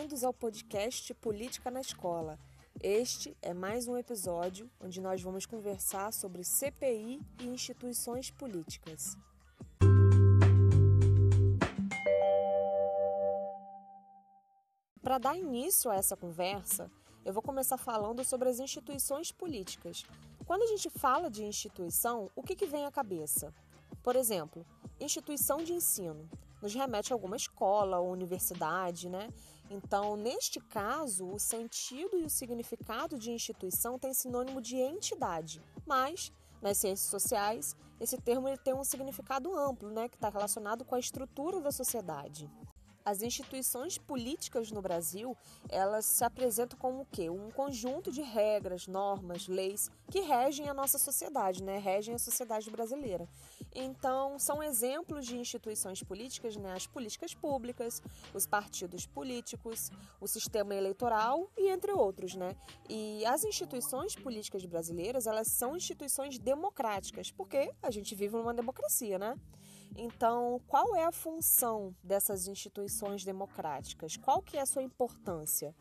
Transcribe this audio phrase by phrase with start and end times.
[0.00, 2.38] bem-vindos ao podcast Política na Escola.
[2.82, 9.14] Este é mais um episódio onde nós vamos conversar sobre CPI e instituições políticas.
[15.02, 16.90] Para dar início a essa conversa,
[17.22, 20.02] eu vou começar falando sobre as instituições políticas.
[20.46, 23.52] Quando a gente fala de instituição, o que, que vem à cabeça?
[24.02, 24.64] Por exemplo,
[24.98, 26.26] instituição de ensino
[26.62, 29.28] nos remete a alguma escola ou universidade, né?
[29.70, 36.32] Então, neste caso, o sentido e o significado de instituição tem sinônimo de entidade, mas
[36.60, 40.94] nas ciências sociais, esse termo ele tem um significado amplo, né, que está relacionado com
[40.94, 42.50] a estrutura da sociedade
[43.04, 45.36] as instituições políticas no Brasil,
[45.68, 47.30] elas se apresentam como o quê?
[47.30, 51.78] Um conjunto de regras, normas, leis que regem a nossa sociedade, né?
[51.78, 53.28] Regem a sociedade brasileira.
[53.74, 56.72] Então, são exemplos de instituições políticas, né?
[56.72, 58.02] As políticas públicas,
[58.34, 62.56] os partidos políticos, o sistema eleitoral e entre outros, né?
[62.88, 69.18] E as instituições políticas brasileiras, elas são instituições democráticas, porque a gente vive numa democracia,
[69.18, 69.36] né?
[69.96, 74.16] Então, qual é a função dessas instituições democráticas?
[74.16, 75.74] Qual que é a sua importância?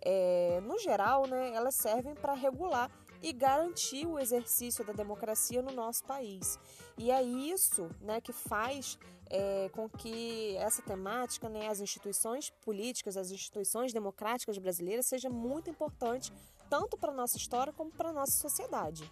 [0.00, 2.90] É, no geral, né, elas servem para regular
[3.22, 6.58] e garantir o exercício da democracia no nosso país.
[6.98, 8.98] E é isso né, que faz
[9.30, 15.70] é, com que essa temática, né, as instituições políticas, as instituições democráticas brasileiras, seja muito
[15.70, 16.32] importante
[16.68, 19.10] tanto para a nossa história como para a nossa sociedade.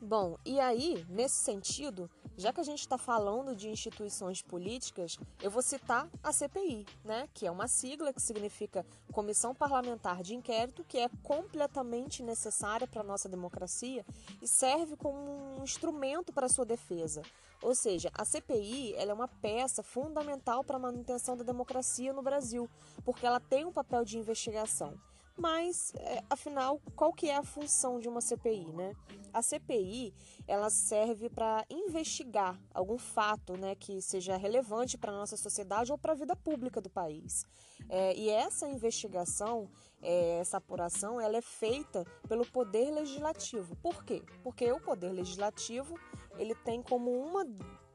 [0.00, 5.50] Bom, e aí, nesse sentido, já que a gente está falando de instituições políticas, eu
[5.50, 7.26] vou citar a CPI, né?
[7.32, 13.00] Que é uma sigla que significa Comissão Parlamentar de Inquérito, que é completamente necessária para
[13.00, 14.04] a nossa democracia
[14.42, 15.18] e serve como
[15.58, 17.22] um instrumento para sua defesa.
[17.62, 22.22] Ou seja, a CPI ela é uma peça fundamental para a manutenção da democracia no
[22.22, 22.68] Brasil,
[23.02, 24.94] porque ela tem um papel de investigação.
[25.36, 28.96] Mas, é, afinal, qual que é a função de uma CPI, né?
[29.34, 30.14] A CPI,
[30.48, 35.98] ela serve para investigar algum fato, né, que seja relevante para a nossa sociedade ou
[35.98, 37.44] para a vida pública do país.
[37.86, 39.68] É, e essa investigação,
[40.00, 43.76] é, essa apuração, ela é feita pelo Poder Legislativo.
[43.76, 44.22] Por quê?
[44.42, 46.00] Porque o Poder Legislativo,
[46.38, 47.44] ele tem como uma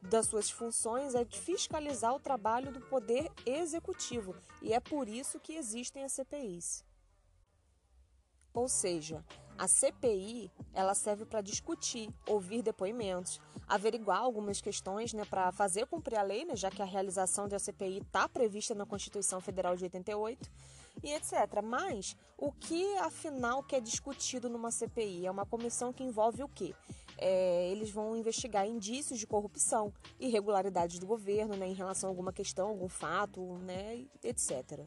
[0.00, 4.34] das suas funções é de fiscalizar o trabalho do Poder Executivo.
[4.60, 6.84] E é por isso que existem as CPIs.
[8.54, 9.24] Ou seja,
[9.58, 16.18] a CPI ela serve para discutir, ouvir depoimentos, averiguar algumas questões né, para fazer cumprir
[16.18, 19.84] a lei, né, já que a realização da CPI está prevista na Constituição Federal de
[19.84, 20.50] 88
[21.02, 21.62] e etc.
[21.62, 25.26] Mas o que afinal que é discutido numa CPI?
[25.26, 26.74] É uma comissão que envolve o quê?
[27.18, 32.32] É, eles vão investigar indícios de corrupção, irregularidades do governo né, em relação a alguma
[32.32, 34.80] questão, algum fato, né, etc.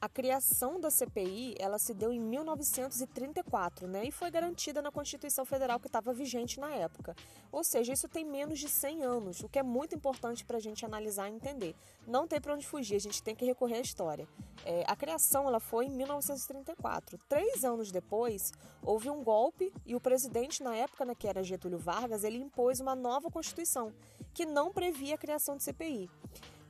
[0.00, 5.44] A criação da CPI, ela se deu em 1934, né, e foi garantida na Constituição
[5.44, 7.16] Federal que estava vigente na época.
[7.50, 10.60] Ou seja, isso tem menos de 100 anos, o que é muito importante para a
[10.60, 11.74] gente analisar e entender.
[12.06, 14.28] Não tem para onde fugir, a gente tem que recorrer à história.
[14.64, 17.18] É, a criação ela foi em 1934.
[17.28, 18.52] Três anos depois,
[18.84, 22.78] houve um golpe e o presidente na época, né, que era Getúlio Vargas, ele impôs
[22.78, 23.92] uma nova Constituição
[24.32, 26.08] que não previa a criação de CPI.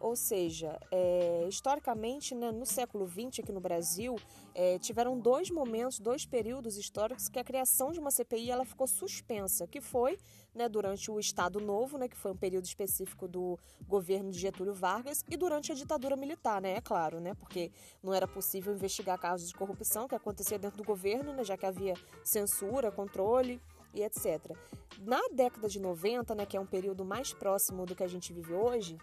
[0.00, 4.16] Ou seja, é, historicamente, né, no século XX aqui no Brasil,
[4.54, 8.86] é, tiveram dois momentos, dois períodos históricos que a criação de uma CPI ela ficou
[8.86, 10.18] suspensa, que foi
[10.54, 14.74] né, durante o Estado Novo, né, que foi um período específico do governo de Getúlio
[14.74, 17.70] Vargas, e durante a ditadura militar, né, é claro, né, porque
[18.02, 21.66] não era possível investigar casos de corrupção que acontecia dentro do governo, né, já que
[21.66, 23.60] havia censura, controle
[23.94, 24.56] e etc.
[25.00, 28.32] Na década de 90, né, que é um período mais próximo do que a gente
[28.32, 28.98] vive hoje,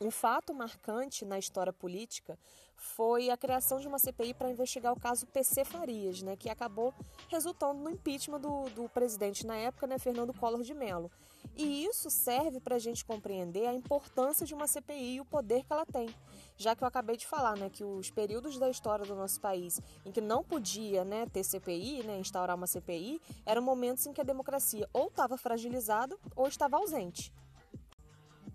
[0.00, 2.38] um fato marcante na história política
[2.74, 6.94] foi a criação de uma CPI para investigar o caso PC Farias, né, que acabou
[7.28, 11.10] resultando no impeachment do, do presidente na época, né, Fernando Collor de Mello.
[11.54, 15.64] E isso serve para a gente compreender a importância de uma CPI e o poder
[15.64, 16.08] que ela tem.
[16.56, 19.78] Já que eu acabei de falar né, que os períodos da história do nosso país
[20.06, 24.20] em que não podia né, ter CPI, né, instaurar uma CPI, eram momentos em que
[24.22, 27.30] a democracia ou estava fragilizada ou estava ausente.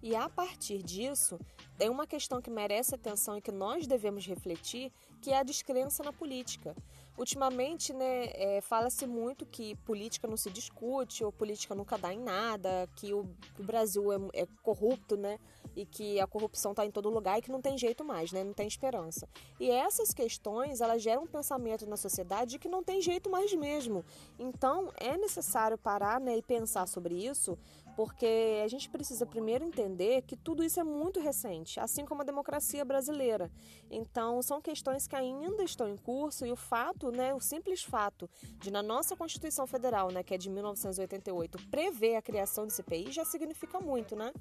[0.05, 1.39] E a partir disso,
[1.79, 6.03] tem uma questão que merece atenção e que nós devemos refletir, que é a descrença
[6.03, 6.75] na política.
[7.17, 12.19] Ultimamente, né, é, fala-se muito que política não se discute, ou política nunca dá em
[12.19, 13.21] nada, que o,
[13.57, 15.39] o Brasil é, é, corrupto, né,
[15.75, 18.43] e que a corrupção está em todo lugar e que não tem jeito mais, né,
[18.43, 19.27] não tem esperança.
[19.59, 23.53] E essas questões, elas geram um pensamento na sociedade de que não tem jeito mais
[23.53, 24.03] mesmo.
[24.39, 27.57] Então, é necessário parar, né, e pensar sobre isso,
[27.95, 32.25] porque a gente precisa primeiro entender que tudo isso é muito recente, assim como a
[32.25, 33.49] democracia brasileira.
[33.89, 38.29] Então, são questões que ainda estão em curso e o fato, né, o simples fato
[38.59, 43.11] de na nossa Constituição Federal, né, que é de 1988, prever a criação de CPI
[43.11, 44.33] já significa muito, né?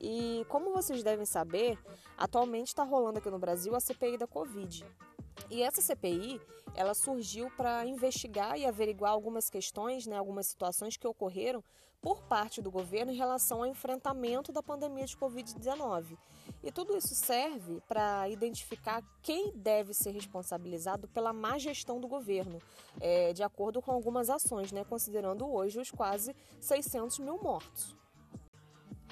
[0.00, 1.78] E como vocês devem saber,
[2.16, 4.84] atualmente está rolando aqui no Brasil a CPI da Covid.
[5.50, 6.40] E essa CPI,
[6.74, 11.62] ela surgiu para investigar e averiguar algumas questões, né, algumas situações que ocorreram
[12.00, 16.16] por parte do governo em relação ao enfrentamento da pandemia de Covid-19.
[16.62, 22.60] E tudo isso serve para identificar quem deve ser responsabilizado pela má gestão do governo,
[23.00, 27.96] é, de acordo com algumas ações, né, considerando hoje os quase 600 mil mortos.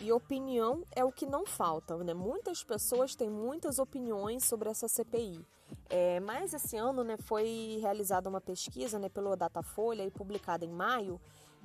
[0.01, 2.13] E opinião é o que não falta, né?
[2.13, 5.45] Muitas pessoas têm muitas opiniões sobre essa CPI.
[5.89, 10.71] É, mas esse ano né, foi realizada uma pesquisa né, pelo Datafolha e publicada em
[10.71, 11.21] maio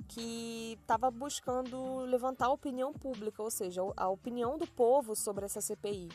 [0.08, 5.60] que estava buscando levantar a opinião pública, ou seja, a opinião do povo sobre essa
[5.60, 6.08] CPI.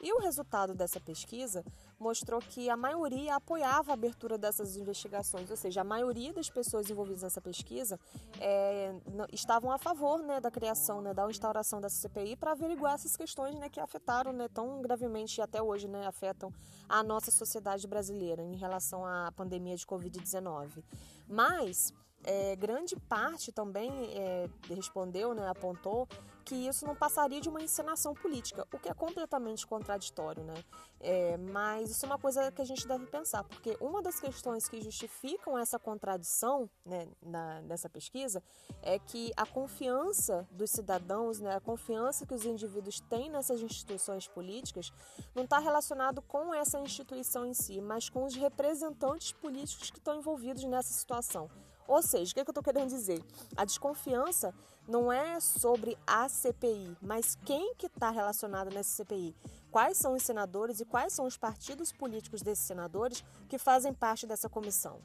[0.00, 1.64] E o resultado dessa pesquisa
[1.98, 6.90] mostrou que a maioria apoiava a abertura dessas investigações, ou seja, a maioria das pessoas
[6.90, 7.98] envolvidas nessa pesquisa
[8.40, 8.94] é,
[9.32, 13.54] estavam a favor né, da criação, né, da instauração dessa CPI para averiguar essas questões
[13.56, 16.52] né, que afetaram né, tão gravemente e até hoje né, afetam
[16.88, 20.82] a nossa sociedade brasileira em relação à pandemia de Covid-19.
[21.28, 21.92] Mas
[22.24, 26.08] é, grande parte também é, respondeu, né, apontou
[26.44, 30.54] que isso não passaria de uma encenação política, o que é completamente contraditório, né?
[31.00, 34.68] É, mas isso é uma coisa que a gente deve pensar, porque uma das questões
[34.68, 38.42] que justificam essa contradição né, na, nessa pesquisa
[38.82, 44.28] é que a confiança dos cidadãos, né, a confiança que os indivíduos têm nessas instituições
[44.28, 44.92] políticas,
[45.34, 50.18] não está relacionado com essa instituição em si, mas com os representantes políticos que estão
[50.18, 51.50] envolvidos nessa situação.
[51.86, 53.22] Ou seja, o que, é que eu estou querendo dizer?
[53.56, 54.54] A desconfiança
[54.88, 59.34] não é sobre a CPI, mas quem que está relacionado nessa CPI.
[59.70, 64.26] Quais são os senadores e quais são os partidos políticos desses senadores que fazem parte
[64.26, 65.00] dessa comissão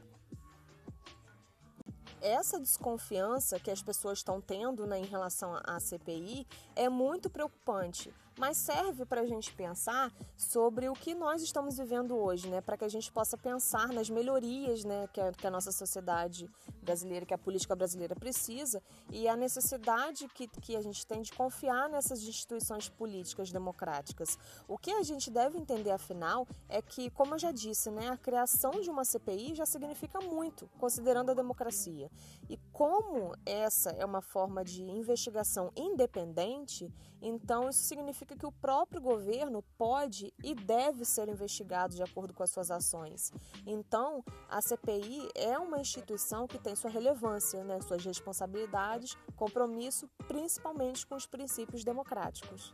[2.21, 8.13] essa desconfiança que as pessoas estão tendo né, em relação à CPI é muito preocupante,
[8.39, 12.77] mas serve para a gente pensar sobre o que nós estamos vivendo hoje, né, para
[12.77, 16.49] que a gente possa pensar nas melhorias né, que, a, que a nossa sociedade
[16.81, 18.81] brasileira, que a política brasileira precisa
[19.11, 24.37] e a necessidade que, que a gente tem de confiar nessas instituições políticas democráticas.
[24.69, 28.17] O que a gente deve entender, afinal, é que, como eu já disse, né, a
[28.17, 32.09] criação de uma CPI já significa muito, considerando a democracia.
[32.49, 36.89] E como essa é uma forma de investigação independente,
[37.21, 42.43] então isso significa que o próprio governo pode e deve ser investigado de acordo com
[42.43, 43.31] as suas ações.
[43.65, 51.05] Então, a CPI é uma instituição que tem sua relevância, né, suas responsabilidades, compromisso, principalmente
[51.05, 52.73] com os princípios democráticos.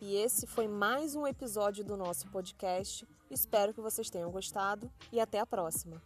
[0.00, 3.06] E esse foi mais um episódio do nosso podcast.
[3.30, 6.00] Espero que vocês tenham gostado e até a próxima.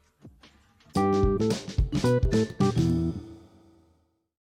[2.02, 2.61] Thank you.